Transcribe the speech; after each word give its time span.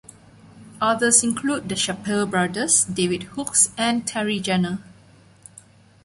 Others 0.81 1.23
include 1.23 1.69
the 1.69 1.75
Chappell 1.75 2.25
brothers, 2.25 2.85
David 2.85 3.21
Hookes 3.37 3.69
and 3.77 4.07
Terry 4.07 4.39
Jenner. 4.39 4.79